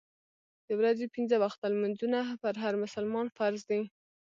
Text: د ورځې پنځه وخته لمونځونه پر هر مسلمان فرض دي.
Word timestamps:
د 0.67 0.69
ورځې 0.79 1.05
پنځه 1.15 1.35
وخته 1.43 1.65
لمونځونه 1.73 2.19
پر 2.41 2.53
هر 2.63 2.73
مسلمان 2.83 3.27
فرض 3.37 3.61
دي. 3.69 3.81